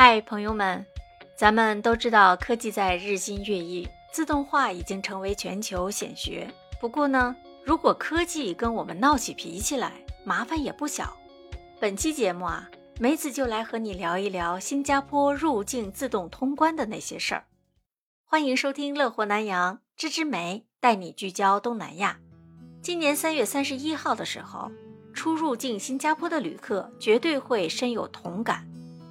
[0.00, 0.86] 嗨，朋友们，
[1.34, 6.48] 咱们都知道科技在日新月异，自动化已经成为全球显学。
[6.80, 7.34] 不过呢，
[7.64, 9.90] 如果科技跟我们闹起脾气来，
[10.24, 11.16] 麻烦也不小。
[11.80, 17.46] 本期节目啊，梅子就来和你聊一聊新加坡入境自动通关的那些事儿。
[18.24, 22.20] 欢迎收听《乐活南洋》，芝芝梅带你聚焦东南亚。
[22.80, 24.70] 今年三月三十一号的时候，
[25.12, 28.64] 初入境新加坡的旅客绝对会深有同感。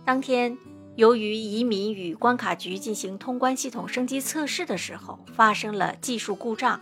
[0.06, 0.58] 当天。
[0.98, 6.82] 由于移民与关卡局进行通关系统升级测试的时候发生了技术故障，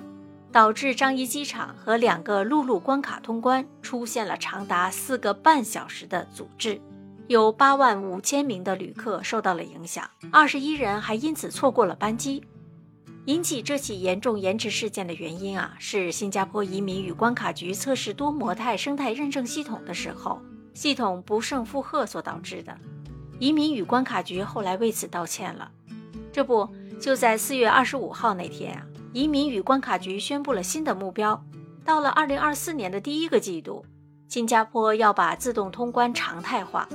[0.54, 6.80] 导致樟宜机场和两个陆路关卡通关出现了长达四个半小时的阻滞，
[7.28, 12.42] 有八万五千名的旅客受到了影响，二十一人还因此错过了班机。
[13.26, 20.40] 引起这起严重延迟事件的原因啊，是新加坡移民与关卡局测试多模态生态认证系统的时候，
[20.74, 22.78] 系统不胜负荷所导致的。
[23.40, 25.72] 移民与关卡局后来为此道歉了。
[26.32, 31.44] 这不，就在四月二十五号那天啊，移民与关卡局宣布了新的目标。
[31.84, 33.86] 到了二零二四年的第一个季度，
[34.28, 36.88] 新加坡要把自动通关常态化。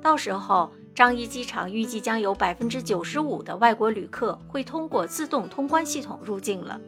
[0.00, 6.80] 到时候，樟宜机场预计将有百分之九十五的外国旅客会通过自动通关系统入境了。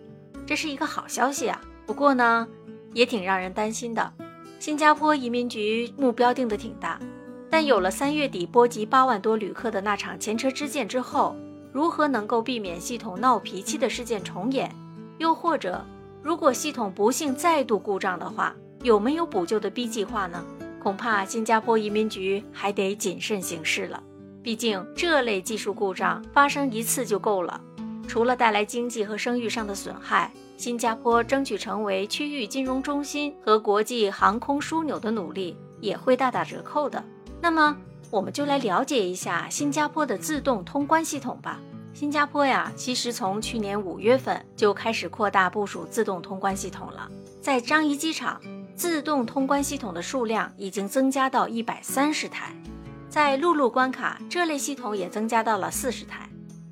[0.46, 1.60] 这是一个好消息啊！
[1.86, 2.48] 不过呢，
[2.92, 4.12] 也挺让人担心的。
[4.58, 6.98] 新加坡移民局目标定的挺大。
[7.50, 11.34] 但有了三月底波及八万多旅客的那场前车之鉴之后，
[11.72, 14.70] 如何能够避免系统闹脾气的事件重演？
[15.18, 15.84] 又或者，
[16.22, 20.42] 如果系统不幸再度故障的话，有没有补救的 B 计划呢？
[20.82, 24.02] 恐怕新加坡移民局还得谨慎行事了。
[24.42, 27.60] 毕竟这类技术故障发生一次就够了，
[28.08, 37.04] 除了带来经济和声誉上的损害，新加坡争取成为区域金融中心和国际航空枢纽的努力也会大打折扣的。
[37.42, 37.76] 那么，
[38.10, 41.58] 我们就来了解一下新加坡的自动通关系统吧。
[41.94, 47.10] 新加坡呀，其实从去年五月份就开始扩大部署自动通关系统了。
[47.40, 48.40] 在樟宜机场，
[48.76, 52.52] 自动通关系统的数量已经增加到一百三十台；
[53.08, 56.28] 在陆路关卡，这类系统也增加到了四十台。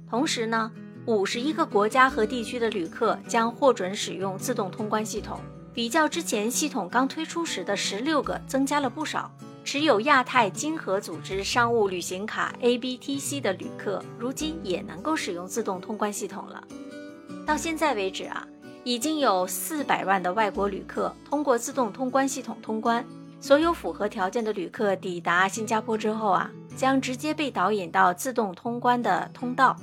[0.08, 0.70] 同时呢，
[1.06, 5.40] 五十一个国家和地区的旅客将获准使用自动通关系统，
[5.72, 9.30] 比较之前系统刚推出时的十六个，增加了不少。
[9.70, 16.64] 持有亚太经合组织商务旅行卡 （ABTC） 的旅客，如今也能够使用自动通关系统了。
[17.44, 18.48] 到现在为止啊，
[18.82, 23.04] 已经有四百万的外国旅客通过自动通关系统通关。
[23.40, 29.76] 所有符合条件的旅客抵达新加坡之后啊，将直接被导引到自动通关的通道。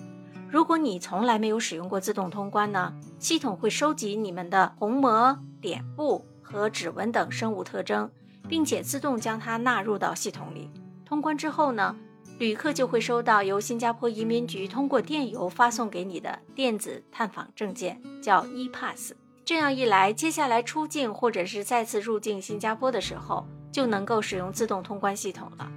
[0.49, 8.09] 如果你从来没有使用过自动通关呢，系统会收集你们的虹膜、脸部和指纹等生物特征。
[8.47, 10.69] 并且自动将它纳入到系统里。
[11.05, 11.95] 通关之后呢，
[12.39, 19.11] 旅客就会收到由新加坡移民局通过电邮发送给你的电子探访证件，叫 ePass。
[19.43, 25.71] 这样一来，接下来出境或者是再次入境新加坡的时候，就能够使用自动通关系统了。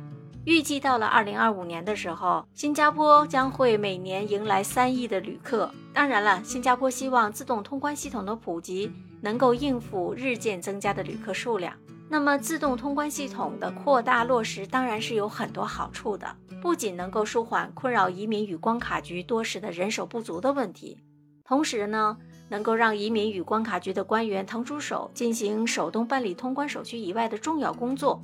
[0.45, 5.71] 预计到了二零二五年的时候，新加坡将会每年迎来三亿的旅客。
[5.93, 8.91] 当然了，新加坡希望自动通关系统的普及
[9.21, 11.75] 能够应付日渐增加的旅客数量。
[12.11, 16.27] 那么，自动通关系统的扩大落实当然是有很多好处的，
[16.63, 20.99] 不仅能够舒缓困扰移民与关卡局多时的人手不足的问题，
[21.45, 22.17] 同时呢，
[22.49, 28.23] 能够让移民与关卡局的官员腾出手进行手动办理通关手续以外的重要工作。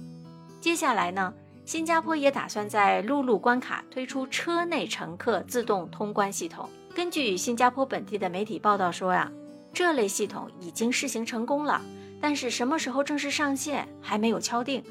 [0.62, 1.34] 接下来呢，
[1.66, 6.70] 新加坡也打算在陆路关卡推出车内乘客自动通关系统。
[6.94, 9.30] 根据新加坡本地的媒体报道说呀，
[9.74, 11.82] 这类系统已经试行成功了。
[12.26, 14.82] 但是什么时候正式上线还没有敲定。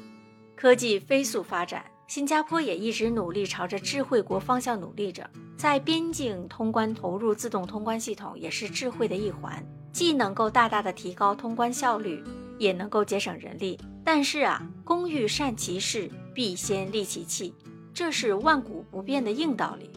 [0.54, 5.28] 科技飞速发展，新加坡也一直努力朝着智慧国方向努力着。
[5.56, 12.22] 在边境通关投入自动通关系统也是智慧的一环，既能够大大的提高通关效率，
[12.56, 13.80] 也能够节省人力。
[14.04, 17.52] 但是啊，工欲善其事，必先利其器，
[17.92, 19.90] 这是万古不变的硬道理。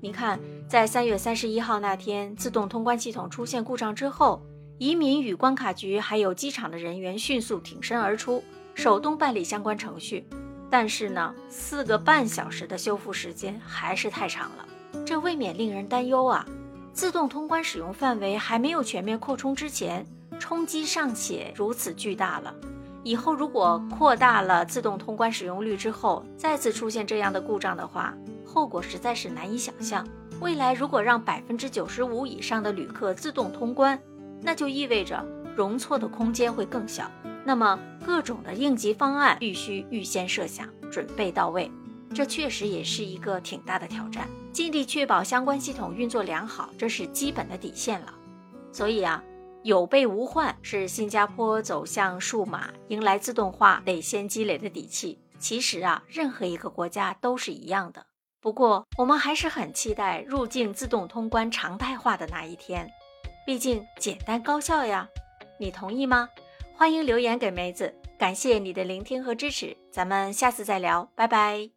[0.00, 0.38] 你看，
[0.68, 4.40] 在三月三十一号那天，自动通关系统出现故障之后。
[4.78, 8.42] 移民与关卡局还有机场的人员迅速挺身而出，
[8.74, 10.26] 手动办理相关程序。
[10.68, 14.66] 但是呢，四个半小时的修复时间还是太长了，
[15.06, 16.44] 这未免令人担忧啊！
[16.92, 20.04] 自动通关使用范围还没有全面扩充之前，
[20.40, 22.52] 冲击尚且如此巨大了。
[23.04, 28.12] 以后如果扩大了自动通关使用率之后，再次出现这样的故障的话，
[28.44, 30.04] 后果实在是难以想象。
[30.40, 33.96] 未来如果让百分之九十五以上的旅客自动通关，
[34.44, 35.24] 那就意味着
[35.56, 37.10] 容错的空间会更小，
[37.44, 41.70] 那么各种的应急方案必须预先设想，准备到位。
[42.14, 44.28] 这确实也是一个挺大的挑战。
[44.52, 48.14] 尽力确保相关系统运作良好，这是基本的底线了。
[48.70, 49.24] 所以啊，
[49.62, 55.18] 有备无患是新加坡走向数码、迎来自动化得先积累的底气。
[55.38, 58.06] 其实啊，任何一个国家都是一样的。
[58.40, 62.88] 不过，我们还是很期待入境自动通关常态化的那一天，
[63.44, 65.08] 毕竟简单高效呀。
[65.58, 66.28] 你同意吗？
[66.76, 71.73] 欢迎留言给梅子，感谢你的聆听和支持，咱们下次再聊，拜拜。